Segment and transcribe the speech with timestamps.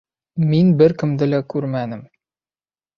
[0.53, 2.05] Мин бер кемде лә күрмәнем.